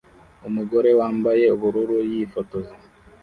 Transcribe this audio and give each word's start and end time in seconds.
Umugore 0.47 0.89
wambaye 0.99 1.43
ubururu 1.55 1.95
yifotoza 2.11 2.73